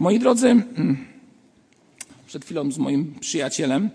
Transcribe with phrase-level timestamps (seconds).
[0.00, 0.96] Moi drodzy, mm,
[2.26, 3.90] przed chwilą z moim przyjacielem,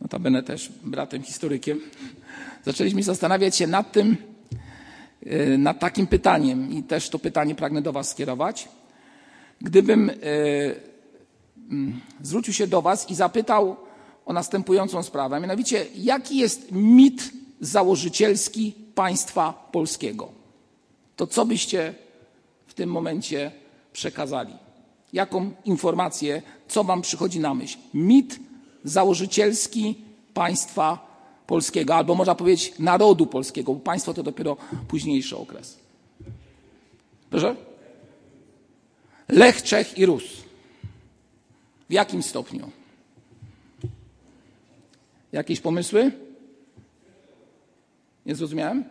[0.00, 1.80] notabene też bratem historykiem,
[2.64, 4.16] zaczęliśmy zastanawiać się nad tym,
[5.26, 8.68] y, nad takim pytaniem i też to pytanie pragnę do Was skierować.
[9.60, 10.14] Gdybym y,
[11.70, 13.76] mm, zwrócił się do Was i zapytał
[14.26, 20.28] o następującą sprawę, mianowicie jaki jest mit założycielski państwa polskiego,
[21.16, 21.94] to co byście
[22.66, 23.52] w tym momencie
[23.92, 24.54] przekazali?
[25.12, 27.78] Jaką informację, co Wam przychodzi na myśl?
[27.94, 28.40] Mit
[28.84, 29.94] założycielski
[30.34, 31.10] państwa
[31.46, 34.56] polskiego, albo można powiedzieć narodu polskiego, bo państwo to dopiero
[34.88, 35.78] późniejszy okres.
[37.30, 37.56] Proszę?
[39.28, 40.24] Lech, Czech i Rus.
[41.88, 42.70] W jakim stopniu?
[45.32, 46.12] Jakieś pomysły?
[48.26, 48.84] Nie zrozumiałem?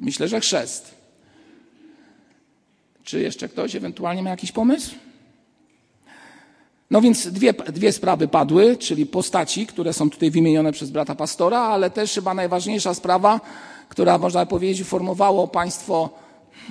[0.00, 0.95] Myślę, że chrzest.
[3.06, 4.94] Czy jeszcze ktoś ewentualnie ma jakiś pomysł?
[6.90, 11.60] No więc dwie, dwie sprawy padły, czyli postaci, które są tutaj wymienione przez brata pastora,
[11.60, 13.40] ale też chyba najważniejsza sprawa,
[13.88, 16.10] która można powiedzieć formowało państwo,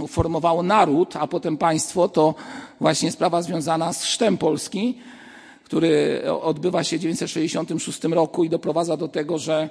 [0.07, 2.35] formowało naród, a potem państwo, to
[2.79, 4.97] właśnie sprawa związana z chrztem Polski,
[5.63, 9.69] który odbywa się w 1966 roku i doprowadza do tego, że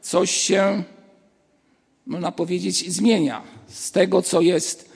[0.00, 0.82] coś się,
[2.06, 3.42] można powiedzieć, zmienia.
[3.68, 4.87] Z tego, co jest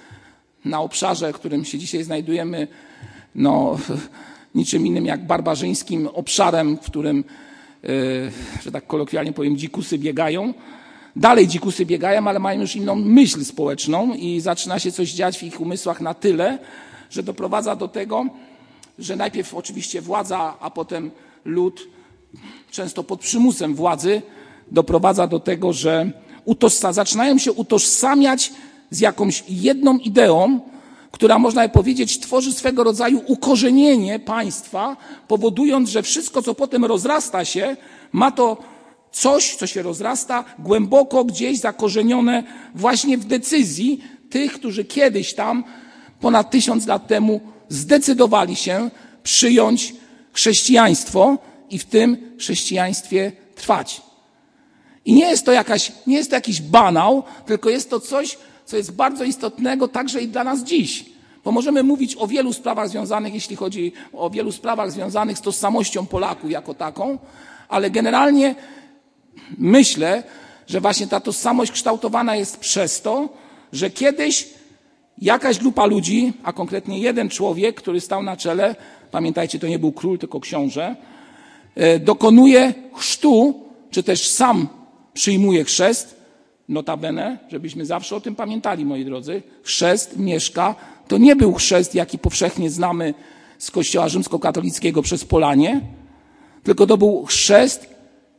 [0.64, 2.68] na obszarze, w którym się dzisiaj znajdujemy,
[3.34, 3.78] no,
[4.54, 7.24] niczym innym jak barbarzyńskim obszarem, w którym,
[7.84, 7.88] e,
[8.62, 10.54] że tak kolokwialnie powiem, dzikusy biegają.
[11.16, 15.42] Dalej dzikusy biegają, ale mają już inną myśl społeczną i zaczyna się coś dziać w
[15.42, 16.58] ich umysłach na tyle,
[17.10, 18.26] że doprowadza do tego,
[18.98, 21.10] że najpierw oczywiście władza, a potem
[21.44, 21.88] lud,
[22.70, 24.22] często pod przymusem władzy,
[24.70, 26.10] doprowadza do tego, że
[26.90, 28.52] zaczynają się utożsamiać
[28.92, 30.60] z jakąś jedną ideą,
[31.10, 34.96] która można powiedzieć tworzy swego rodzaju ukorzenienie państwa,
[35.28, 37.76] powodując, że wszystko, co potem rozrasta się,
[38.12, 38.56] ma to
[39.12, 42.44] coś, co się rozrasta, głęboko gdzieś zakorzenione
[42.74, 45.64] właśnie w decyzji tych, którzy kiedyś tam,
[46.20, 48.90] ponad tysiąc lat temu, zdecydowali się
[49.22, 49.94] przyjąć
[50.32, 51.38] chrześcijaństwo
[51.70, 54.02] i w tym chrześcijaństwie trwać.
[55.04, 58.38] I nie jest to, jakaś, nie jest to jakiś banał, tylko jest to coś,
[58.72, 61.04] co jest bardzo istotnego także i dla nas dziś.
[61.44, 66.06] Bo możemy mówić o wielu sprawach związanych, jeśli chodzi o wielu sprawach związanych z tożsamością
[66.06, 67.18] Polaków jako taką,
[67.68, 68.54] ale generalnie
[69.58, 70.22] myślę,
[70.66, 73.28] że właśnie ta tożsamość kształtowana jest przez to,
[73.72, 74.48] że kiedyś
[75.18, 78.76] jakaś grupa ludzi, a konkretnie jeden człowiek, który stał na czele,
[79.10, 80.96] pamiętajcie, to nie był król, tylko książę,
[81.74, 84.68] e, dokonuje chrztu, czy też sam
[85.14, 86.21] przyjmuje chrzest,
[86.72, 90.74] Notabene, żebyśmy zawsze o tym pamiętali, moi drodzy, chrzest mieszka
[91.08, 93.14] to nie był chrzest, jaki powszechnie znamy
[93.58, 95.80] z kościoła rzymskokatolickiego przez Polanie,
[96.62, 97.86] tylko to był chrzest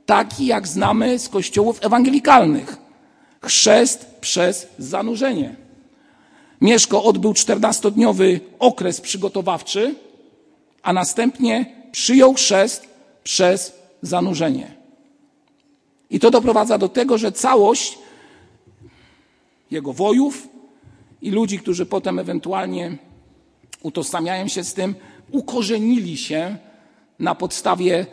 [0.06, 2.78] taki, jak znamy z kościołów ewangelikalnych.
[3.44, 5.56] Chrzest przez zanurzenie.
[6.62, 9.96] Mieszko odbył 14-dniowy okres przygotowawczy,
[10.84, 12.88] a następnie przyjął chrzest
[13.24, 14.72] przez zanurzenie.
[16.10, 17.98] I to doprowadza do tego, że całość
[19.74, 20.48] jego wojów
[21.22, 22.98] i ludzi, którzy potem ewentualnie
[23.82, 24.96] utożsamiają się z tym,
[25.32, 26.58] ukorzenili się
[27.20, 28.06] na podstawie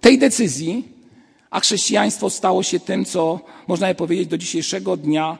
[0.00, 0.88] tej decyzji,
[1.50, 5.38] a chrześcijaństwo stało się tym, co można powiedzieć do dzisiejszego dnia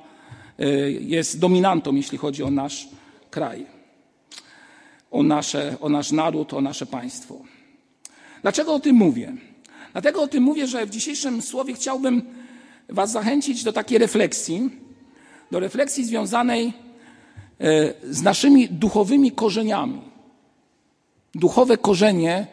[0.61, 2.89] y, jest dominantą, jeśli chodzi o nasz
[3.31, 3.67] kraj,
[5.11, 7.35] o, nasze, o nasz naród, o nasze państwo.
[8.43, 9.33] Dlaczego o tym mówię?
[9.93, 12.23] Dlatego o tym mówię, że w dzisiejszym słowie chciałbym
[12.89, 14.71] Was zachęcić do takiej refleksji,
[15.51, 16.73] do refleksji związanej
[17.61, 20.01] e, z naszymi duchowymi korzeniami.
[21.35, 22.47] Duchowe korzenie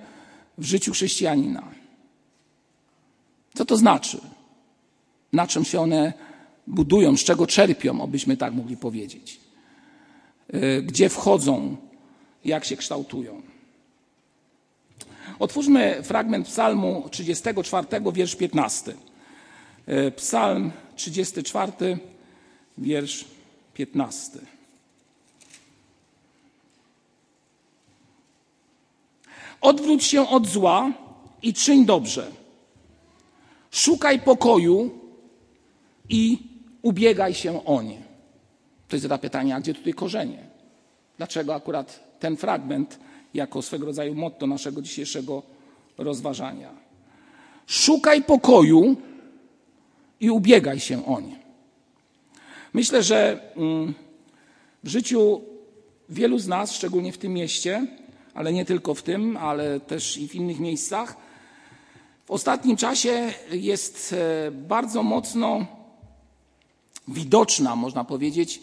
[0.58, 1.64] w życiu chrześcijanina.
[3.54, 4.22] Co to znaczy?
[5.34, 6.14] Na czym się one
[6.68, 9.40] budują, z czego czerpią, abyśmy tak mogli powiedzieć?
[10.54, 11.78] E, gdzie wchodzą,
[12.46, 13.42] jak się kształtują?
[15.40, 18.94] Otwórzmy fragment Psalmu 34, wiersz 15.
[19.86, 21.72] E, Psalm 34,
[22.78, 23.26] wiersz
[23.74, 24.40] 15.
[29.62, 30.92] Odwróć się od zła
[31.42, 32.32] i czyń dobrze.
[33.72, 34.90] Szukaj pokoju
[36.10, 36.40] i
[36.82, 38.02] ubiegaj się o nie.
[38.88, 40.48] To jest zapytanie, a gdzie tutaj korzenie?
[41.18, 43.00] Dlaczego akurat ten fragment
[43.34, 45.44] jako swego rodzaju motto naszego dzisiejszego
[45.98, 46.72] rozważania?
[47.68, 48.96] Szukaj pokoju
[50.20, 51.47] i ubiegaj się o nie.
[52.74, 53.94] Myślę, że mm,
[54.84, 55.42] w życiu
[56.10, 57.88] wielu z nas, szczególnie w tym mieście,
[58.34, 61.18] ale nie tylko w tym, ale też i w innych miejscach,
[62.26, 65.66] w ostatnim czasie jest e, bardzo mocno
[67.08, 68.62] widoczna, można powiedzieć,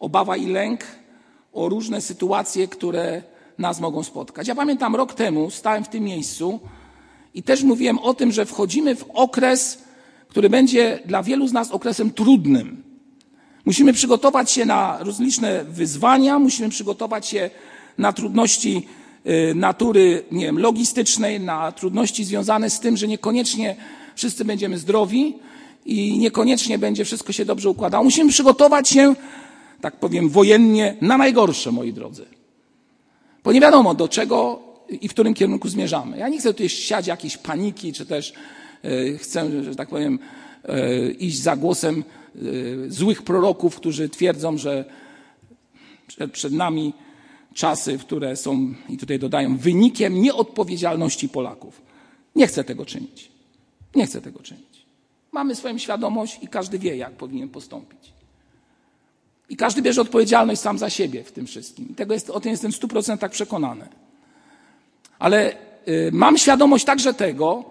[0.00, 0.80] obawa i lęk
[1.52, 3.22] o różne sytuacje, które
[3.58, 4.48] nas mogą spotkać.
[4.48, 6.60] Ja pamiętam rok temu stałem w tym miejscu
[7.34, 9.82] i też mówiłem o tym, że wchodzimy w okres,
[10.28, 12.89] który będzie dla wielu z nas okresem trudnym.
[13.70, 17.50] Musimy przygotować się na rozliczne wyzwania, musimy przygotować się
[17.98, 18.86] na trudności
[19.26, 23.76] y, natury, nie wiem, logistycznej, na trudności związane z tym, że niekoniecznie
[24.16, 25.34] wszyscy będziemy zdrowi
[25.86, 28.04] i niekoniecznie będzie wszystko się dobrze układało.
[28.04, 29.14] Musimy przygotować się,
[29.80, 32.24] tak powiem, wojennie na najgorsze, moi drodzy.
[33.44, 34.62] Bo nie wiadomo, do czego
[35.00, 36.18] i w którym kierunku zmierzamy.
[36.18, 38.32] Ja nie chcę tutaj siać jakiejś paniki, czy też
[38.84, 40.18] y, chcę, że tak powiem,
[40.68, 42.04] y, iść za głosem
[42.88, 44.84] złych proroków, którzy twierdzą, że
[46.32, 46.92] przed nami
[47.54, 51.82] czasy, które są, i tutaj dodają, wynikiem nieodpowiedzialności Polaków.
[52.36, 53.30] Nie chcę tego czynić.
[53.94, 54.86] Nie chcę tego czynić.
[55.32, 58.12] Mamy swoją świadomość i każdy wie, jak powinien postąpić.
[59.48, 61.88] I każdy bierze odpowiedzialność sam za siebie w tym wszystkim.
[61.90, 63.88] I tego jest, o tym jestem w stu procentach przekonany.
[65.18, 65.52] Ale
[65.88, 67.64] y, mam świadomość także tego,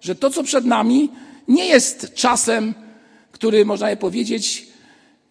[0.00, 1.10] że to, co przed nami,
[1.48, 2.74] nie jest czasem
[3.36, 4.66] który, można je powiedzieć,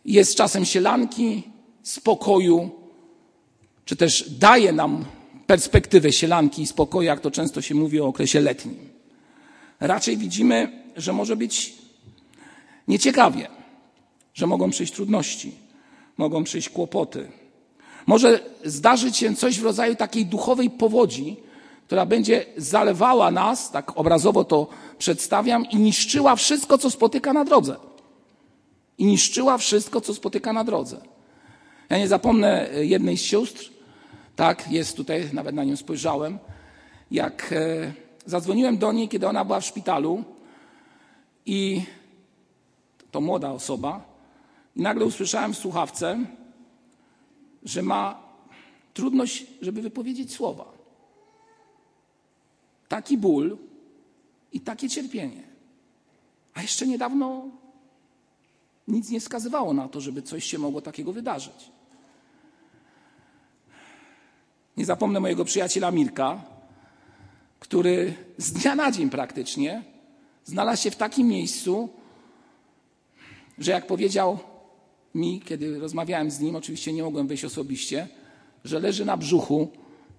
[0.06, 1.44] jest czasem sielanki,
[1.84, 2.70] spokoju,
[3.86, 5.06] czy też daje nam
[5.48, 8.90] perspektywę sielanki i spokoju, jak to często się mówi o okresie letnim.
[9.80, 11.74] Raczej widzimy, że może być
[12.88, 13.48] nieciekawie,
[14.34, 15.52] że mogą przyjść trudności,
[16.18, 17.28] mogą przyjść kłopoty.
[18.06, 21.38] Może zdarzyć się coś w rodzaju takiej duchowej powodzi,
[21.88, 24.68] która będzie zalewała nas, tak obrazowo to
[24.98, 27.95] przedstawiam, i niszczyła wszystko, co spotyka na drodze
[28.98, 31.02] i niszczyła wszystko, co spotyka na drodze.
[31.90, 33.70] Ja nie zapomnę e, jednej z sióstr,
[34.36, 36.40] tak, jest tutaj, nawet na nią spojrzałem,
[37.12, 37.94] jak e,
[38.26, 40.24] zadzwoniłem do niej, kiedy ona była w szpitalu
[41.46, 41.84] i
[43.12, 44.04] to młoda osoba,
[44.76, 46.26] i nagle usłyszałem w słuchawce,
[47.64, 48.24] że ma
[48.94, 50.66] trudność, żeby wypowiedzieć słowa.
[52.88, 53.58] Taki ból
[54.54, 55.44] i takie cierpienie.
[56.54, 57.50] A jeszcze niedawno
[58.88, 61.72] nic nie wskazywało na to, żeby coś się mogło takiego wydarzyć.
[64.78, 66.42] Nie zapomnę mojego przyjaciela Mirka,
[67.60, 69.84] który z dnia na dzień praktycznie
[70.44, 71.90] znalazł się w takim miejscu,
[73.58, 74.40] że jak powiedział
[75.16, 78.08] mi, kiedy rozmawiałem z nim, oczywiście nie mogłem wyjść osobiście,
[78.64, 79.68] że leży na brzuchu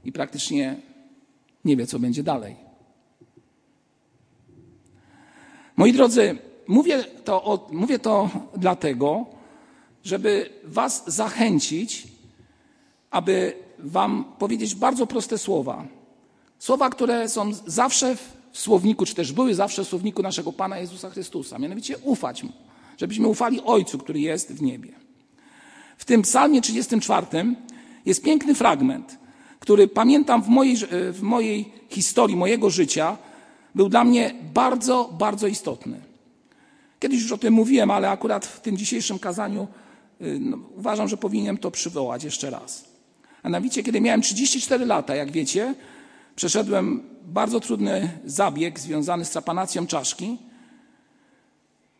[0.05, 0.77] i praktycznie
[1.65, 2.57] nie wie, co będzie dalej.
[5.77, 9.27] Moi drodzy, Mówię to, mówię to dlatego,
[10.05, 12.09] żeby Was zachęcić,
[13.11, 15.85] aby Wam powiedzieć bardzo proste słowa.
[16.59, 18.17] Słowa, które są zawsze
[18.53, 21.59] w słowniku, czy też były zawsze w słowniku naszego Pana Jezusa Chrystusa.
[21.59, 22.53] Mianowicie ufać Mu,
[22.99, 24.93] żebyśmy ufali Ojcu, który jest w niebie.
[25.97, 27.27] W tym psalmie 34
[28.07, 29.19] jest piękny fragment,
[29.61, 30.77] który pamiętam w mojej,
[31.13, 33.17] w mojej historii, mojego życia,
[33.75, 36.01] był dla mnie bardzo, bardzo istotny.
[37.07, 39.69] Kiedyś już o tym mówiłem, ale akurat w tym dzisiejszym kazaniu
[40.21, 42.85] y, no, uważam, że powinienem to przywołać jeszcze raz.
[43.43, 45.75] A mianowicie, kiedy miałem 34 lata, jak wiecie,
[46.37, 50.39] przeszedłem bardzo trudny zabieg związany z trapanacją czaszki.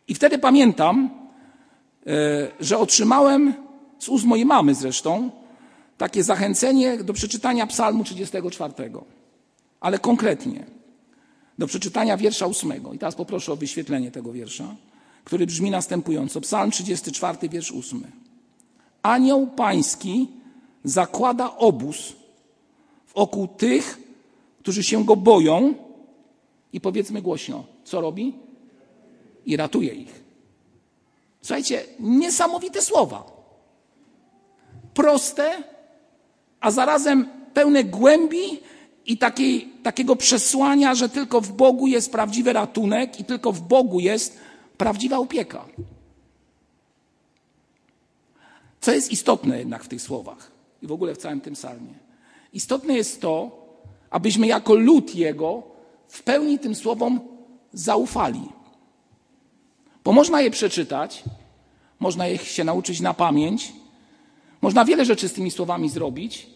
[0.07, 1.09] I wtedy pamiętam,
[2.07, 2.11] y,
[2.59, 3.53] że otrzymałem
[3.99, 5.31] z ust mojej mamy zresztą
[5.97, 8.73] takie zachęcenie do przeczytania Psalmu 34.
[9.79, 10.65] Ale konkretnie
[11.57, 12.93] do przeczytania wiersza ósmego.
[12.93, 14.75] I teraz poproszę o wyświetlenie tego wiersza
[15.27, 16.41] który brzmi następująco.
[16.41, 18.03] Psalm 34, wiersz 8.
[19.01, 20.27] Anioł pański
[20.83, 22.13] zakłada obóz
[23.15, 23.99] wokół tych,
[24.59, 25.73] którzy się go boją
[26.73, 28.35] i powiedzmy głośno, co robi?
[29.45, 30.23] I ratuje ich.
[31.41, 33.23] Słuchajcie, niesamowite słowa.
[34.93, 35.63] Proste,
[36.59, 38.59] a zarazem pełne głębi
[39.05, 43.99] i takiej, takiego przesłania, że tylko w Bogu jest prawdziwy ratunek i tylko w Bogu
[43.99, 44.46] jest
[44.77, 45.65] prawdziwa opieka.
[48.81, 51.93] Co jest istotne jednak w tych słowach i w ogóle w całym tym psalmie?
[52.53, 53.65] Istotne jest to,
[54.09, 55.63] abyśmy jako lud Jego
[56.07, 57.19] w pełni tym słowom
[57.73, 58.49] zaufali.
[60.03, 61.23] Bo można je przeczytać,
[61.99, 63.73] można je się nauczyć na pamięć,
[64.61, 66.47] można wiele rzeczy z tymi słowami zrobić.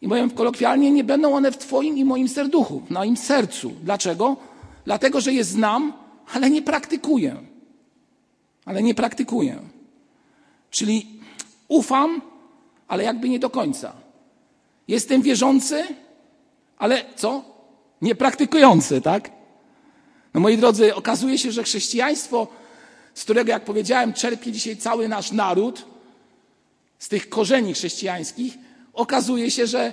[0.00, 3.72] I powiem kolokwialnie, nie będą one w Twoim i moim serduchu, na im sercu.
[3.82, 4.36] Dlaczego?
[4.84, 5.92] Dlatego, że je znam
[6.32, 7.36] ale nie praktykuję.
[8.64, 9.62] Ale nie praktykuję.
[10.70, 11.20] Czyli
[11.68, 12.22] ufam,
[12.88, 13.92] ale jakby nie do końca.
[14.88, 15.84] Jestem wierzący,
[16.78, 17.44] ale co?
[18.02, 19.30] Niepraktykujący, tak?
[20.34, 22.48] No moi drodzy, okazuje się, że chrześcijaństwo,
[23.14, 25.84] z którego, jak powiedziałem, czerpie dzisiaj cały nasz naród,
[26.98, 28.58] z tych korzeni chrześcijańskich,
[28.92, 29.92] okazuje się, że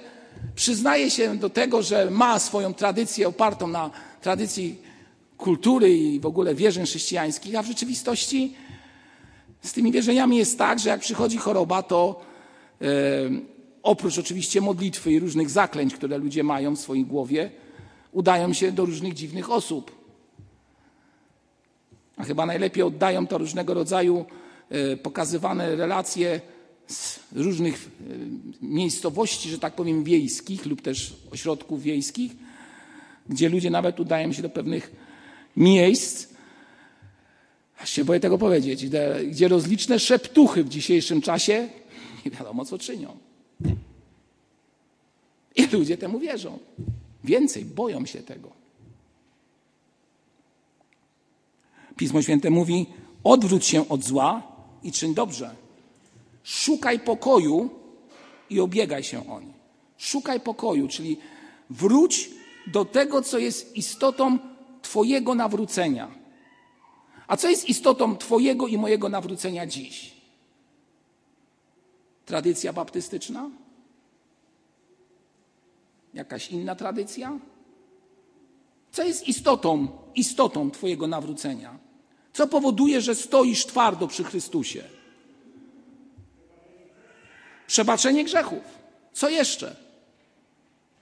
[0.56, 3.90] przyznaje się do tego, że ma swoją tradycję opartą na
[4.22, 4.82] tradycji
[5.40, 8.54] kultury i w ogóle wierzeń chrześcijańskich, a w rzeczywistości
[9.62, 12.22] z tymi wierzeniami jest tak, że jak przychodzi choroba, to
[12.82, 12.86] e,
[13.84, 17.52] oprócz oczywiście modlitwy i różnych zaklęć, które ludzie mają w swojej głowie,
[18.12, 19.92] udają się do różnych dziwnych osób.
[22.18, 24.26] A chyba najlepiej oddają to różnego rodzaju
[24.70, 26.42] e, pokazywane relacje
[26.88, 32.32] z różnych e, miejscowości, że tak powiem, wiejskich lub też ośrodków wiejskich,
[33.30, 35.09] gdzie ludzie nawet udają się do pewnych
[35.58, 36.28] miejsc,
[37.80, 38.86] aż się boję tego powiedzieć,
[39.28, 41.70] gdzie, rozliczne szeptuchy w dzisiejszym czasie
[42.26, 43.18] nie wiadomo co czynią.
[45.56, 46.60] I ludzie temu wierzą.
[47.24, 48.50] Więcej, boją się tego.
[51.98, 52.86] Pismo Święte mówi:
[53.24, 54.44] odwróć się od zła
[54.84, 55.56] i czyń dobrze.
[56.44, 57.70] Szukaj pokoju
[58.50, 59.54] i obiegaj się o nie.
[59.98, 61.18] Szukaj pokoju, czyli
[61.70, 62.30] wróć
[62.68, 64.40] do tego, co jest istotą
[64.82, 66.12] Twojego nawrócenia.
[67.28, 70.14] A co jest istotą Twojego i mojego nawrócenia dziś?
[72.26, 73.50] Tradycja baptystyczna?
[76.14, 77.40] Jakaś inna tradycja?
[78.92, 81.80] Co jest istotą, istotą Twojego nawrócenia?
[82.34, 84.84] Co powoduje, że stoisz twardo przy Chrystusie?
[87.68, 88.64] Przebaczenie grzechów.
[89.14, 89.76] Co jeszcze?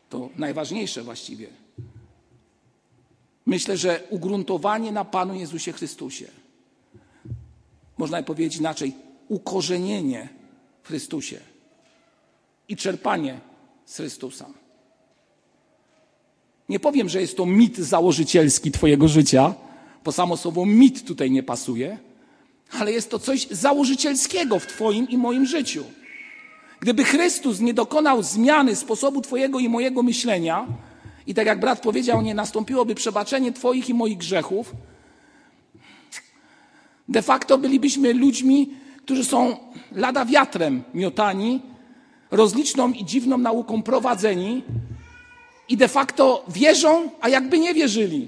[0.09, 1.47] To najważniejsze właściwie.
[3.47, 6.25] Myślę, że ugruntowanie na Panu Jezusie Chrystusie.
[7.97, 8.93] Można powiedzieć inaczej,
[9.27, 10.29] ukorzenienie
[10.83, 11.39] w Chrystusie
[12.69, 13.39] i czerpanie
[13.85, 14.45] z Chrystusa.
[16.69, 19.53] Nie powiem, że jest to mit założycielski Twojego życia,
[20.03, 21.97] bo samo słowo mit tutaj nie pasuje,
[22.71, 25.83] ale jest to coś założycielskiego w Twoim i moim życiu.
[26.79, 30.67] Gdyby Chrystus nie dokonał zmiany sposobu Twojego i mojego myślenia,
[31.27, 34.75] i tak jak brat powiedział, nie nastąpiłoby przebaczenie Twoich i moich grzechów,
[37.09, 39.57] de facto bylibyśmy ludźmi, którzy są
[39.91, 41.61] lada wiatrem miotani,
[42.31, 44.63] rozliczną i dziwną nauką prowadzeni
[45.69, 48.27] i de facto wierzą, a jakby nie wierzyli.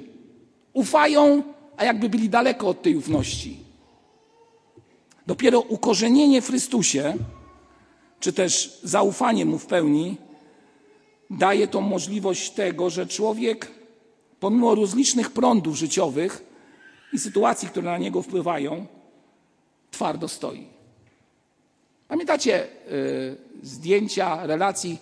[0.74, 1.44] Ufają,
[1.78, 3.58] a jakby byli daleko od tej ufności.
[5.28, 7.14] Dopiero ukorzenienie w Chrystusie,
[8.20, 10.18] czy też zaufanie Mu w pełni,
[11.30, 13.72] daje to możliwość tego, że człowiek,
[14.40, 16.44] pomimo rozlicznych prądów życiowych
[17.14, 18.86] i sytuacji, które na niego wpływają,
[19.92, 20.68] twardo stoi.
[22.08, 25.00] Pamiętacie y, zdjęcia relacji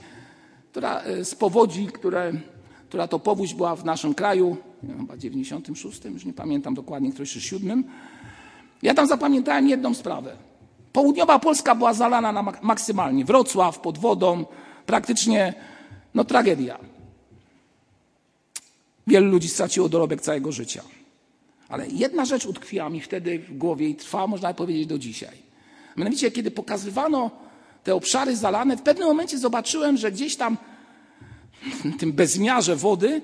[0.77, 2.33] która, y, z powodzi, które,
[2.89, 4.57] która to powódź była w naszym kraju,
[4.97, 7.83] chyba w 96, już nie pamiętam dokładnie, któryś czy 7.
[8.81, 10.37] Ja tam zapamiętałem jedną sprawę.
[10.93, 13.25] Południowa Polska była zalana na maksymalnie.
[13.25, 14.45] Wrocław pod wodą,
[14.85, 15.53] praktycznie
[16.13, 16.79] no tragedia.
[19.07, 20.83] Wielu ludzi straciło dorobek całego życia.
[21.69, 25.37] Ale jedna rzecz utkwiła mi wtedy w głowie i trwa, można powiedzieć, do dzisiaj.
[25.97, 27.31] Mianowicie, kiedy pokazywano
[27.83, 30.57] te obszary zalane, w pewnym momencie zobaczyłem, że gdzieś tam
[31.85, 33.21] w tym bezmiarze wody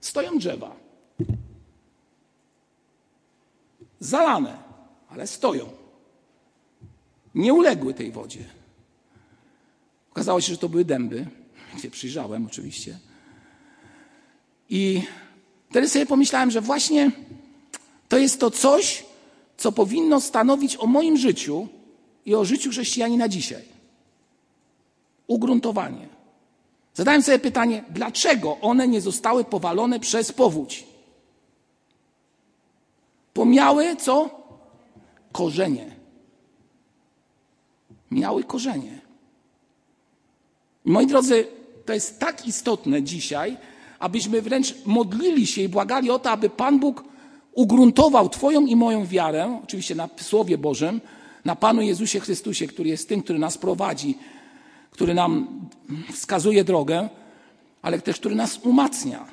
[0.00, 0.76] stoją drzewa.
[4.00, 4.58] Zalane,
[5.08, 5.68] ale stoją.
[7.34, 8.44] Nie uległy tej wodzie.
[10.10, 11.26] Okazało się, że to były dęby
[11.78, 12.98] się przyjrzałem oczywiście.
[14.70, 15.02] I
[15.70, 17.10] wtedy sobie pomyślałem, że właśnie
[18.08, 19.04] to jest to coś,
[19.56, 21.68] co powinno stanowić o moim życiu
[22.26, 23.62] i o życiu chrześcijanina dzisiaj.
[25.26, 26.08] Ugruntowanie.
[26.94, 30.86] Zadałem sobie pytanie, dlaczego one nie zostały powalone przez powódź?
[33.34, 34.30] Bo miały co?
[35.32, 35.96] Korzenie.
[38.10, 39.00] Miały korzenie.
[40.84, 41.46] Moi drodzy,
[41.88, 43.56] to jest tak istotne dzisiaj,
[43.98, 47.04] abyśmy wręcz modlili się i błagali o to, aby Pan Bóg
[47.52, 51.00] ugruntował Twoją i moją wiarę, oczywiście na Słowie Bożym,
[51.44, 54.18] na Panu Jezusie Chrystusie, który jest tym, który nas prowadzi,
[54.90, 55.60] który nam
[56.12, 57.08] wskazuje drogę,
[57.82, 59.26] ale też który nas umacnia.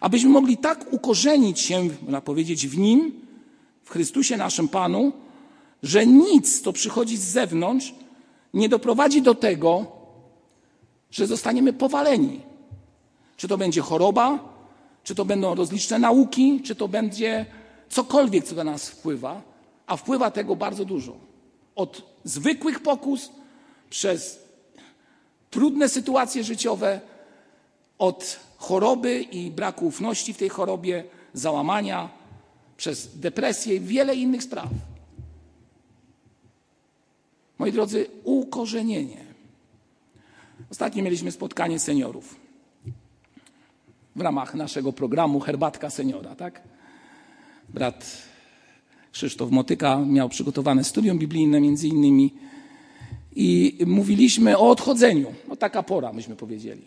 [0.00, 3.12] Abyśmy mogli tak ukorzenić się, można powiedzieć, w Nim,
[3.84, 5.12] w Chrystusie naszym Panu,
[5.82, 7.94] że nic, co przychodzi z zewnątrz,
[8.54, 9.95] nie doprowadzi do tego,
[11.10, 12.40] że zostaniemy powaleni.
[13.36, 14.38] Czy to będzie choroba,
[15.04, 17.46] czy to będą rozliczne nauki, czy to będzie
[17.88, 19.42] cokolwiek, co do nas wpływa,
[19.86, 21.16] a wpływa tego bardzo dużo.
[21.74, 23.30] Od zwykłych pokus,
[23.90, 24.38] przez
[25.50, 27.00] trudne sytuacje życiowe,
[27.98, 32.08] od choroby i braku ufności w tej chorobie, załamania,
[32.76, 34.68] przez depresję i wiele innych spraw.
[37.58, 39.25] Moi drodzy, ukorzenienie.
[40.70, 42.36] Ostatnio mieliśmy spotkanie seniorów
[44.16, 46.62] w ramach naszego programu Herbatka Seniora, tak?
[47.68, 48.22] Brat
[49.12, 52.34] Krzysztof Motyka miał przygotowane studium biblijne między innymi
[53.36, 55.34] i mówiliśmy o odchodzeniu.
[55.48, 56.82] No taka pora, myśmy powiedzieli.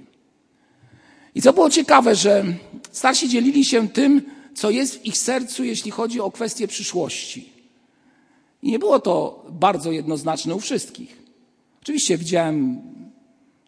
[1.35, 2.45] I co było ciekawe, że
[2.91, 4.21] starsi dzielili się tym,
[4.53, 7.49] co jest w ich sercu, jeśli chodzi o kwestie przyszłości.
[8.63, 11.17] I nie było to bardzo jednoznaczne u wszystkich.
[11.81, 12.81] Oczywiście widziałem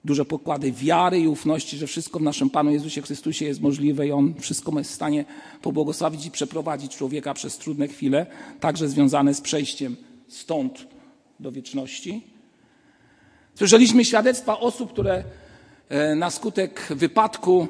[0.06, 4.12] duże pokłady wiary i ufności, że wszystko w naszym Panu Jezusie Chrystusie jest możliwe i
[4.12, 5.26] On wszystko jest w stanie
[5.62, 8.26] pobłogosławić i przeprowadzić człowieka przez trudne chwile,
[8.60, 9.96] także związane z przejściem
[10.28, 10.88] stąd
[11.40, 12.22] do wieczności.
[13.56, 15.24] Słyszeliśmy świadectwa osób, które
[15.90, 17.68] e, na skutek wypadku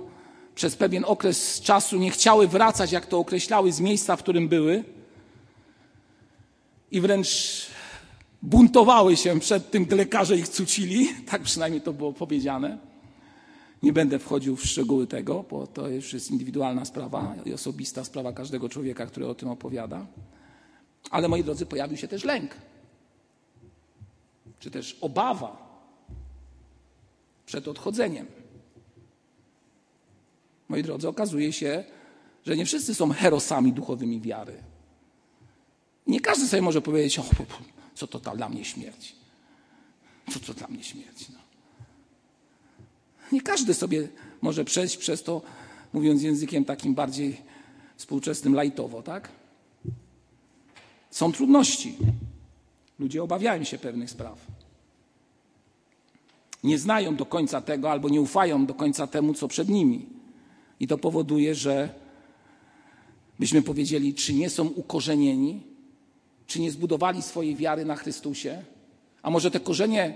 [0.55, 4.83] przez pewien okres czasu nie chciały wracać, jak to określały, z miejsca, w którym były
[6.91, 7.67] i wręcz
[8.41, 11.10] buntowały się przed tym, gdy lekarze ich cucili.
[11.31, 12.77] Tak przynajmniej to było powiedziane.
[13.83, 18.33] Nie będę wchodził w szczegóły tego, bo to już jest indywidualna sprawa i osobista sprawa
[18.33, 20.05] każdego człowieka, który o tym opowiada.
[21.12, 22.55] Ale moi drodzy, pojawił się też lęk,
[24.60, 25.71] czy też obawa
[27.45, 28.25] przed odchodzeniem.
[30.69, 31.83] Moi drodzy, okazuje się,
[32.45, 34.63] że nie wszyscy są herosami duchowymi wiary.
[36.07, 37.24] Nie każdy sobie może powiedzieć, o,
[37.95, 39.15] co to dla mnie śmierć.
[40.33, 41.29] Co to dla mnie śmierć.
[41.29, 41.39] No.
[43.31, 44.07] Nie każdy sobie
[44.41, 45.41] może przejść przez to,
[45.93, 47.41] mówiąc językiem takim bardziej
[47.98, 49.29] współczesnym, lajtowo, tak?
[51.12, 51.98] Są trudności.
[53.00, 54.48] Ludzie obawiają się pewnych spraw.
[56.63, 60.05] Nie znają do końca tego albo nie ufają do końca temu, co przed nimi.
[60.79, 61.89] I to powoduje, że
[63.39, 65.63] byśmy powiedzieli, czy nie są ukorzenieni,
[66.51, 68.63] czy nie zbudowali swojej wiary na Chrystusie,
[69.21, 70.13] a może te korzenie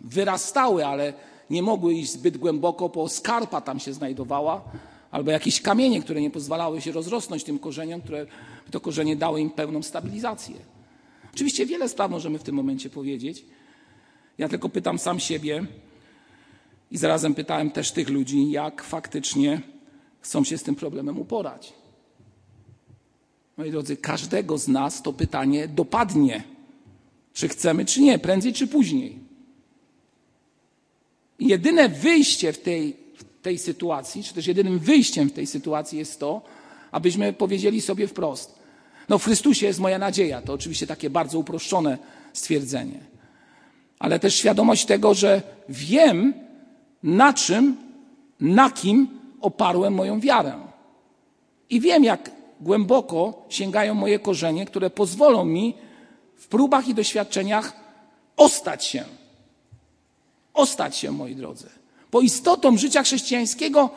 [0.00, 1.12] wyrastały, ale
[1.50, 4.64] nie mogły iść zbyt głęboko, bo skarpa tam się znajdowała,
[5.10, 8.26] albo jakieś kamienie, które nie pozwalały się rozrosnąć tym korzeniom, które
[8.70, 10.56] to korzenie dały im pełną stabilizację.
[11.34, 13.44] Oczywiście wiele spraw możemy w tym momencie powiedzieć.
[14.38, 15.66] Ja tylko pytam sam siebie
[16.90, 19.60] i zarazem pytałem też tych ludzi, jak faktycznie
[20.20, 21.83] chcą się z tym problemem uporać.
[23.56, 26.44] Moi drodzy, każdego z nas to pytanie dopadnie,
[27.32, 29.18] czy chcemy, czy nie, prędzej czy później.
[31.38, 36.20] Jedyne wyjście w tej, w tej sytuacji, czy też jedynym wyjściem w tej sytuacji jest
[36.20, 36.42] to,
[36.92, 38.58] abyśmy powiedzieli sobie wprost:
[39.08, 40.42] No, w Chrystusie jest moja nadzieja.
[40.42, 41.98] To oczywiście takie bardzo uproszczone
[42.32, 43.00] stwierdzenie.
[43.98, 46.34] Ale też świadomość tego, że wiem,
[47.02, 47.76] na czym,
[48.40, 49.08] na kim
[49.40, 50.54] oparłem moją wiarę.
[51.70, 52.30] I wiem, jak
[52.64, 55.74] głęboko sięgają moje korzenie, które pozwolą mi
[56.36, 57.72] w próbach i doświadczeniach
[58.36, 59.04] ostać się.
[60.54, 61.68] Ostać się, moi drodzy.
[62.12, 63.90] Bo istotą życia chrześcijańskiego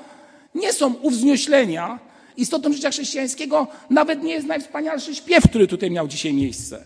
[0.56, 2.00] nie są uwznioślenia,
[2.38, 6.86] istotą życia chrześcijańskiego nawet nie jest najwspanialszy śpiew, który tutaj miał dzisiaj miejsce.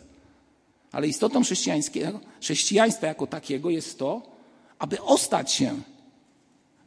[0.91, 4.21] Ale istotą chrześcijańskiego, chrześcijaństwa jako takiego jest to,
[4.79, 5.81] aby ostać się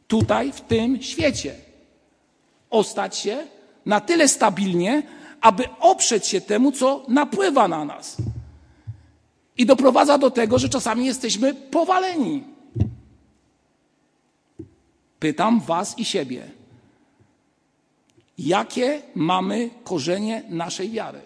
[0.07, 1.55] tutaj, w tym świecie.
[2.69, 3.47] Ostać się
[3.85, 5.03] na tyle stabilnie,
[5.41, 8.17] aby oprzeć się temu, co napływa na nas.
[9.57, 12.43] I doprowadza do tego, że czasami jesteśmy powaleni.
[15.19, 16.51] Pytam Was i siebie,
[18.37, 21.21] jakie mamy korzenie naszej wiary?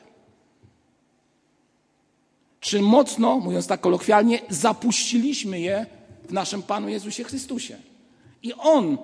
[2.60, 5.86] Czy mocno, mówiąc tak kolokwialnie, zapuściliśmy je
[6.24, 7.78] w naszym Panu Jezusie Chrystusie?
[8.44, 8.98] I On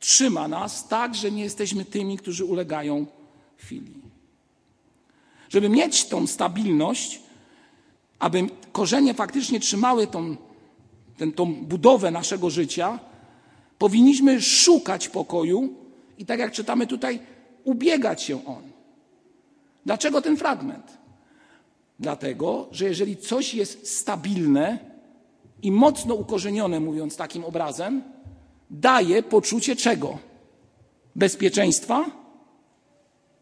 [0.00, 3.06] trzyma nas tak, że nie jesteśmy tymi, którzy ulegają
[3.56, 3.92] chwili.
[5.48, 7.20] Żeby mieć tą stabilność,
[8.18, 10.36] aby korzenie faktycznie trzymały tą,
[11.16, 12.98] ten, tą budowę naszego życia,
[13.78, 15.74] powinniśmy szukać pokoju
[16.18, 17.20] i tak jak czytamy tutaj,
[17.64, 18.62] ubiegać się on.
[19.86, 20.98] Dlaczego ten fragment?
[21.98, 24.78] Dlatego, że jeżeli coś jest stabilne
[25.62, 28.02] i mocno ukorzenione, mówiąc takim obrazem,
[28.70, 30.18] daje poczucie czego?
[31.16, 32.04] Bezpieczeństwa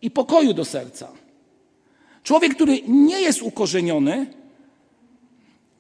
[0.02, 1.08] i pokoju do serca.
[2.22, 4.26] Człowiek, który nie jest ukorzeniony,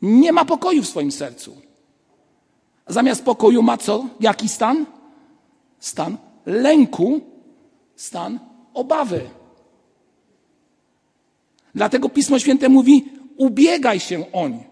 [0.02, 1.56] nie ma pokoju w swoim sercu.
[2.86, 4.06] Zamiast pokoju ma co?
[4.20, 4.86] Jaki stan?
[5.78, 7.20] Stan lęku,
[7.96, 8.38] stan
[8.74, 9.20] obawy.
[11.74, 13.04] Dlatego Pismo Święte mówi:
[13.36, 14.64] ubiegaj się oń.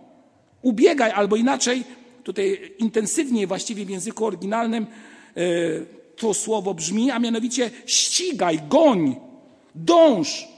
[0.62, 1.84] Ubiegaj, albo inaczej
[2.26, 5.40] tutaj intensywniej właściwie w języku oryginalnym e,
[6.16, 9.16] to słowo brzmi, a mianowicie ścigaj, goń,
[9.74, 10.48] dąż,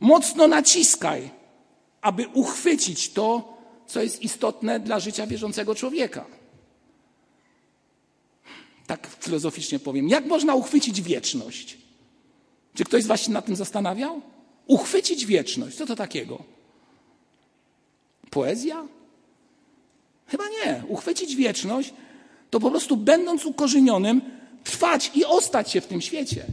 [0.00, 1.30] mocno naciskaj,
[2.00, 6.26] aby uchwycić to, co jest istotne dla życia wierzącego człowieka.
[8.86, 10.08] Tak filozoficznie powiem.
[10.08, 11.78] Jak można uchwycić wieczność?
[12.74, 14.20] Czy ktoś z Was się nad tym zastanawiał?
[14.66, 15.76] Uchwycić wieczność.
[15.76, 16.44] Co to takiego?
[18.30, 18.86] Poezja?
[20.32, 20.82] Chyba nie.
[20.88, 21.94] Uchwycić wieczność
[22.50, 24.20] to po prostu będąc ukorzenionym,
[24.64, 26.44] trwać i ostać się w tym świecie.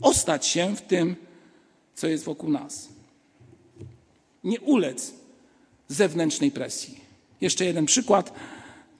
[0.00, 1.16] Ostać się w tym,
[1.94, 2.88] co jest wokół nas.
[4.44, 5.14] Nie ulec
[5.88, 7.00] zewnętrznej presji.
[7.40, 8.32] Jeszcze jeden przykład.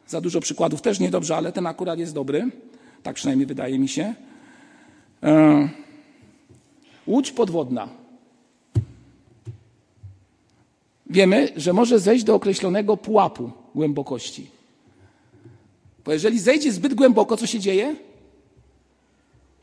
[0.07, 2.51] Za dużo przykładów też niedobrze, ale ten akurat jest dobry.
[3.03, 4.15] Tak przynajmniej wydaje mi się.
[5.23, 5.69] E,
[7.07, 7.89] łódź podwodna.
[11.11, 14.51] Wiemy, że może zejść do określonego pułapu głębokości.
[16.05, 17.97] Bo jeżeli zejdzie zbyt głęboko, co się dzieje?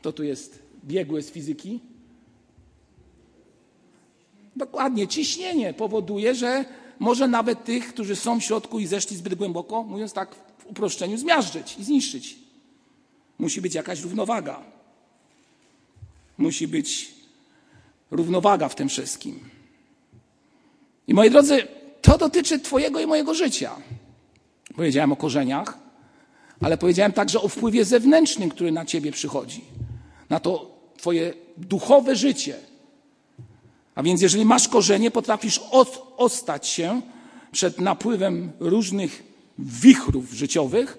[0.02, 1.80] To tu jest biegły z fizyki.
[4.56, 6.64] Dokładnie, ciśnienie powoduje, że
[6.98, 11.18] może nawet tych, którzy są w środku i zeszli zbyt głęboko, mówiąc tak w uproszczeniu,
[11.18, 12.38] zmiażdżyć i zniszczyć.
[13.38, 14.62] Musi być jakaś równowaga.
[16.38, 17.14] Musi być
[18.10, 19.55] równowaga w tym wszystkim.
[21.08, 21.68] I moi drodzy,
[22.02, 23.76] to dotyczy Twojego i mojego życia.
[24.76, 25.78] Powiedziałem o korzeniach,
[26.60, 29.64] ale powiedziałem także o wpływie zewnętrznym, który na Ciebie przychodzi,
[30.30, 32.56] na to Twoje duchowe życie.
[33.94, 35.60] A więc, jeżeli masz korzenie, potrafisz
[36.16, 37.02] ostać się
[37.52, 39.22] przed napływem różnych
[39.58, 40.98] wichrów życiowych,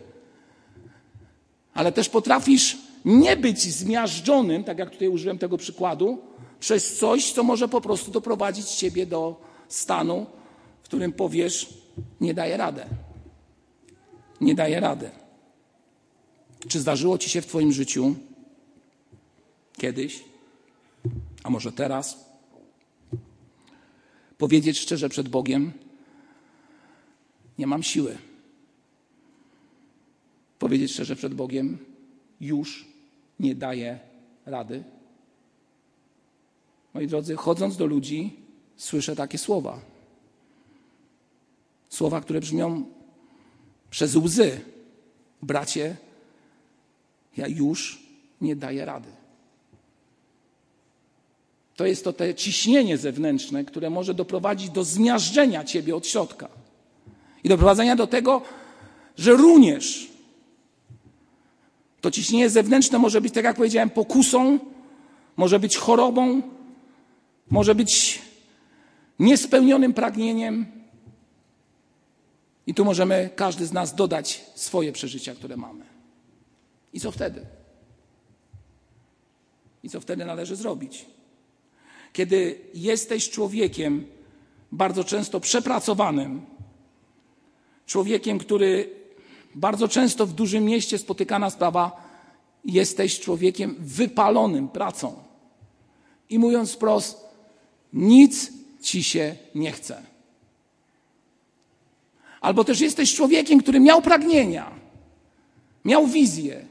[1.74, 6.18] ale też potrafisz nie być zmiażdżonym, tak jak tutaj użyłem tego przykładu,
[6.60, 10.26] przez coś, co może po prostu doprowadzić ciebie do stanu,
[10.82, 11.74] w którym powiesz,
[12.22, 12.86] nie daję radę.
[14.42, 15.12] Nie daję rady.
[16.68, 18.16] Czy zdarzyło ci się w Twoim życiu
[19.78, 20.24] kiedyś,
[21.44, 22.26] a może teraz,
[24.38, 25.72] powiedzieć szczerze przed Bogiem:
[27.58, 28.18] Nie mam siły.
[30.60, 31.78] Powiedzieć szczerze przed Bogiem:
[32.42, 32.88] Już
[33.40, 34.00] nie daję
[34.46, 34.84] rady.
[36.94, 38.47] Moi drodzy, chodząc do ludzi,
[38.78, 39.80] słyszę takie słowa.
[41.90, 42.86] Słowa, które brzmią
[43.90, 44.60] przez łzy.
[45.42, 45.96] Bracie,
[47.38, 48.04] ja już
[48.42, 49.10] nie daję rady.
[51.76, 56.50] To jest to te ciśnienie zewnętrzne, które może doprowadzić do zmiażdżenia ciebie od środka
[57.44, 58.42] i doprowadzenia do tego,
[59.18, 60.08] że runiesz.
[62.02, 64.60] To ciśnienie zewnętrzne może być, tak jak powiedziałem, pokusą,
[65.38, 66.42] może być chorobą,
[67.50, 68.22] może być
[69.20, 70.66] niespełnionym pragnieniem.
[72.68, 75.86] I tu możemy każdy z nas dodać swoje przeżycia, które mamy.
[76.94, 77.46] I co wtedy?
[79.84, 81.06] I co wtedy należy zrobić?
[82.14, 84.06] Kiedy jesteś człowiekiem
[84.72, 86.42] bardzo często przepracowanym,
[87.86, 88.90] człowiekiem, który
[89.56, 92.08] bardzo często w dużym mieście spotykana sprawa,
[92.66, 95.16] jesteś człowiekiem wypalonym pracą.
[96.30, 97.26] I mówiąc wprost,
[97.94, 100.04] nic ci się nie chce.
[102.42, 104.72] Albo też jesteś człowiekiem, który miał pragnienia,
[105.86, 106.66] miał wizję,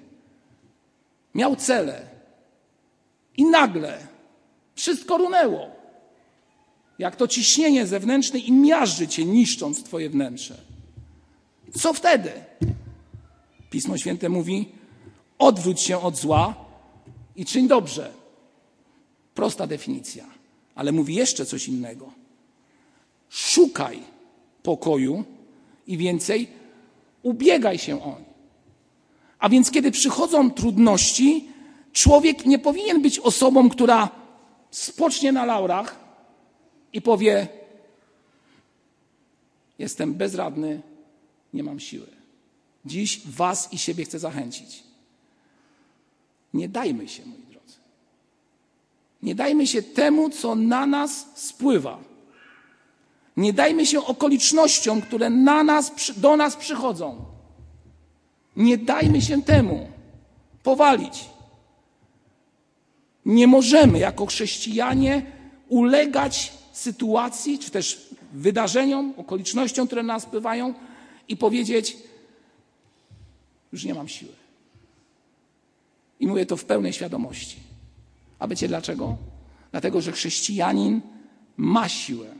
[1.34, 2.08] miał cele.
[3.36, 3.98] I nagle
[4.74, 5.70] wszystko runęło.
[6.98, 10.56] Jak to ciśnienie zewnętrzne i miażdży cię, niszcząc twoje wnętrze.
[11.78, 12.32] Co wtedy?
[13.70, 14.68] Pismo Święte mówi:
[15.38, 16.54] odwróć się od zła
[17.36, 18.12] i czyń dobrze.
[19.34, 20.24] Prosta definicja,
[20.76, 22.12] ale mówi jeszcze coś innego.
[23.28, 24.02] Szukaj
[24.62, 25.24] pokoju
[25.86, 26.48] i więcej
[27.22, 28.36] ubiegaj się o nie.
[29.38, 31.48] A więc, kiedy przychodzą trudności,
[31.92, 34.10] człowiek nie powinien być osobą, która
[34.70, 36.00] spocznie na laurach
[36.92, 37.48] i powie:
[39.78, 40.80] Jestem bezradny,
[41.54, 42.06] nie mam siły.
[42.84, 44.82] Dziś Was i siebie chcę zachęcić.
[46.54, 47.45] Nie dajmy się, drodzy.
[49.26, 51.98] Nie dajmy się temu, co na nas spływa.
[53.36, 57.24] Nie dajmy się okolicznościom, które na nas, do nas przychodzą.
[58.56, 59.88] Nie dajmy się temu
[60.62, 61.24] powalić.
[63.24, 65.22] Nie możemy jako chrześcijanie
[65.68, 70.74] ulegać sytuacji, czy też wydarzeniom, okolicznościom, które nas spływają
[71.28, 71.96] i powiedzieć:
[73.72, 74.32] Już nie mam siły.
[76.20, 77.65] I mówię to w pełnej świadomości.
[78.38, 79.16] A wiecie dlaczego?
[79.70, 81.00] Dlatego, że chrześcijanin
[81.56, 82.34] ma siłę.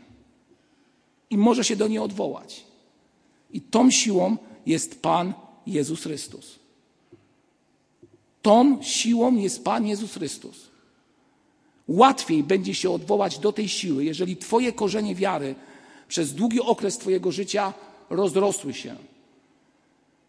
[1.31, 2.65] i może się do niej odwołać.
[3.51, 5.35] I tą siłą jest Pan
[5.67, 6.59] Jezus Chrystus.
[8.43, 10.71] Tą siłą jest Pan Jezus Chrystus.
[11.89, 15.55] Łatwiej będzie się odwołać do tej siły, jeżeli Twoje korzenie wiary
[16.09, 17.75] przez długi okres Twojego życia
[18.11, 18.97] rozrosły się.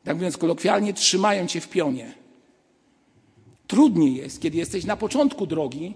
[0.04, 2.27] Tak mówiąc kolokwialnie, trzymają Cię w pionie.
[3.68, 5.94] Trudniej jest, kiedy jesteś na początku drogi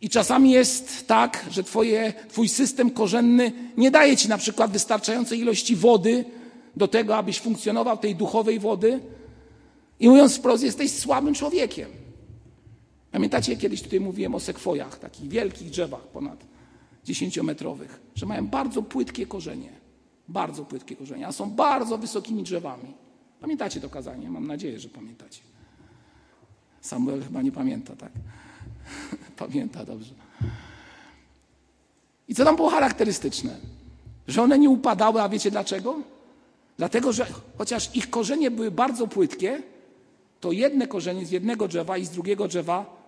[0.00, 5.38] i czasami jest tak, że twoje, Twój system korzenny nie daje Ci na przykład wystarczającej
[5.38, 6.24] ilości wody
[6.76, 9.00] do tego, abyś funkcjonował tej duchowej wody.
[10.00, 11.90] I mówiąc wprost, jesteś słabym człowiekiem.
[13.12, 16.44] Pamiętacie, kiedyś tutaj mówiłem o sekwojach, takich wielkich drzewach ponad
[17.04, 19.72] dziesięciometrowych, że mają bardzo płytkie korzenie.
[20.28, 22.94] Bardzo płytkie korzenie, a są bardzo wysokimi drzewami.
[23.40, 24.30] Pamiętacie to kazanie?
[24.30, 25.47] Mam nadzieję, że pamiętacie.
[26.80, 28.12] Samuel chyba nie pamięta, tak?
[29.46, 30.14] pamięta dobrze.
[32.28, 33.56] I co tam było charakterystyczne?
[34.28, 36.00] Że one nie upadały, a wiecie dlaczego?
[36.76, 37.26] Dlatego, że
[37.58, 39.62] chociaż ich korzenie były bardzo płytkie,
[40.40, 42.98] to jedne korzenie z jednego drzewa i z drugiego drzewa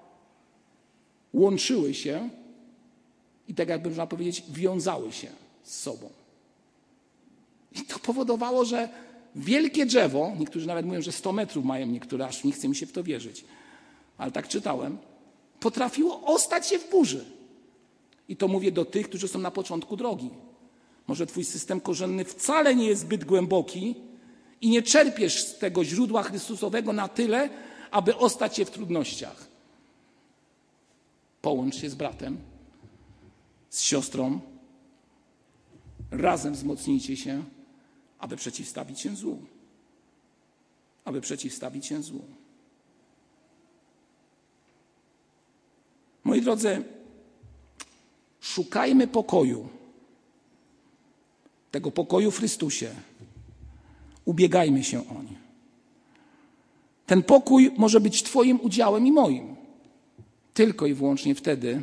[1.35, 2.29] łączyły się
[3.49, 5.29] i tak jakby można powiedzieć, wiązały się
[5.63, 6.11] z sobą.
[7.73, 8.89] I to powodowało, że
[9.37, 12.87] wielkie drzewo, niektórzy nawet mówią, że 100 metrów mają niektóre, aż nie chce mi się
[12.87, 13.45] w to wierzyć,
[14.19, 14.99] ale tak czytałem,
[15.61, 17.25] potrafiło ostać się w burzy.
[18.29, 20.31] I to mówię do tych, którzy są na początku drogi.
[21.07, 23.95] Może twój system korzenny wcale nie jest zbyt głęboki
[24.61, 27.51] i nie czerpiesz z tego źródła Chrystusowego na tyle,
[27.91, 29.49] aby ostać się w trudnościach.
[31.43, 32.39] Połącz się z bratem,
[33.71, 34.41] z siostrą,
[36.11, 37.43] razem wzmocnijcie się,
[38.21, 39.43] aby przeciwstawić się złu.
[41.05, 42.25] Aby przeciwstawić się złu.
[46.25, 46.85] Moi drodzy,
[48.41, 49.69] szukajmy pokoju.
[51.71, 52.95] Tego pokoju w Chrystusie.
[54.25, 55.41] Ubiegajmy się o nie.
[57.07, 59.57] Ten pokój może być Twoim udziałem i moim.
[60.55, 61.83] Tylko i wyłącznie wtedy,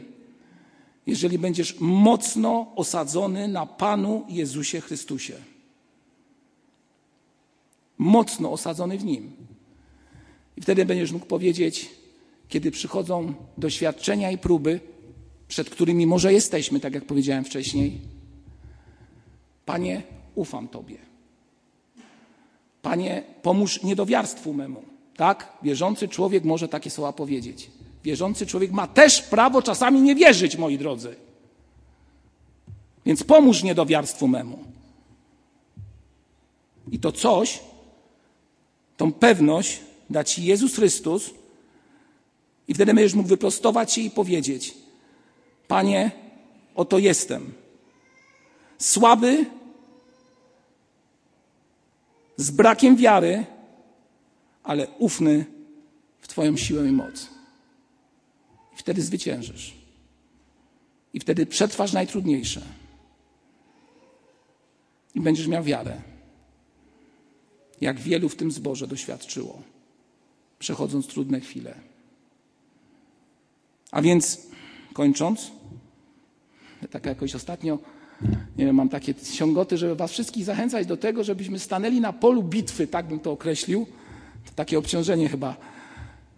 [1.07, 5.33] jeżeli będziesz mocno osadzony na Panu Jezusie Chrystusie.
[7.97, 9.31] Mocno osadzony w Nim.
[10.57, 11.89] I wtedy będziesz mógł powiedzieć,
[12.49, 14.79] kiedy przychodzą doświadczenia i próby,
[15.47, 18.01] przed którymi może jesteśmy, tak jak powiedziałem wcześniej,
[19.65, 20.03] Panie,
[20.35, 20.97] ufam Tobie.
[22.81, 24.83] Panie, pomóż niedowiarstwu memu.
[25.15, 25.57] Tak?
[25.63, 27.71] Wierzący człowiek może takie słowa powiedzieć.
[28.03, 31.15] Wierzący człowiek ma też prawo czasami nie wierzyć, moi drodzy.
[33.05, 34.59] Więc pomóż niedowiarstwu memu.
[36.91, 37.59] I to coś,
[38.97, 39.79] tą pewność
[40.09, 41.29] da Ci Jezus Chrystus,
[42.67, 44.73] i wtedy będziesz mógł wyprostować się i powiedzieć:
[45.67, 46.11] Panie,
[46.75, 47.53] oto jestem.
[48.77, 49.45] Słaby,
[52.37, 53.45] z brakiem wiary,
[54.63, 55.45] ale ufny
[56.19, 57.27] w Twoją siłę i moc.
[58.73, 59.73] I wtedy zwyciężysz.
[61.13, 62.61] I wtedy przetrwasz najtrudniejsze.
[65.15, 66.01] I będziesz miał wiarę.
[67.81, 69.61] Jak wielu w tym zborze doświadczyło,
[70.59, 71.75] przechodząc trudne chwile.
[73.91, 74.47] A więc
[74.93, 75.51] kończąc,
[76.91, 77.79] tak jakoś ostatnio,
[78.57, 82.43] nie wiem, mam takie ciągoty, żeby was wszystkich zachęcać do tego, żebyśmy stanęli na polu
[82.43, 83.87] bitwy, tak bym to określił.
[84.45, 85.57] To takie obciążenie chyba,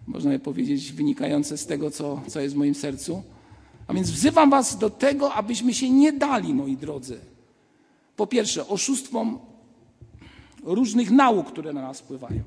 [0.07, 3.23] można by powiedzieć, wynikające z tego, co, co jest w moim sercu.
[3.87, 7.19] A więc wzywam was do tego, abyśmy się nie dali, moi drodzy.
[8.15, 9.39] Po pierwsze, oszustwom
[10.63, 12.41] różnych nauk, które na nas wpływają.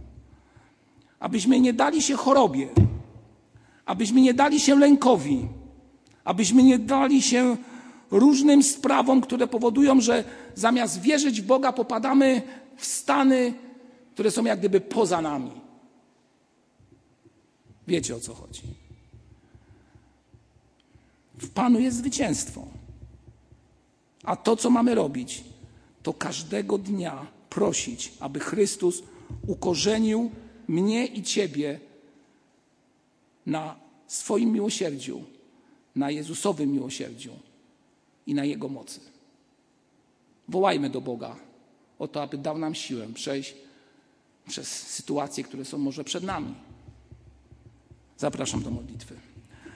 [1.20, 2.68] Abyśmy nie dali się chorobie,
[3.86, 5.48] abyśmy nie dali się lękowi,
[6.24, 7.56] abyśmy nie dali się
[8.10, 12.42] różnym sprawom, które powodują, że zamiast wierzyć w Boga, popadamy
[12.76, 13.54] w stany,
[14.14, 15.52] które są jak gdyby poza nami.
[17.88, 18.62] Wiecie o co chodzi.
[21.38, 22.66] W Panu jest zwycięstwo.
[24.24, 25.44] A to, co mamy robić,
[26.02, 29.02] to każdego dnia prosić, aby Chrystus
[29.46, 30.30] ukorzenił
[30.68, 31.80] mnie i Ciebie
[33.46, 35.24] na swoim miłosierdziu,
[35.96, 37.32] na Jezusowym miłosierdziu
[38.26, 39.00] i na Jego mocy.
[40.48, 41.36] Wołajmy do Boga
[41.98, 43.54] o to, aby dał nam siłę przejść
[44.48, 46.54] przez sytuacje, które są może przed nami.
[48.18, 49.31] Zapraszam do modlitwy.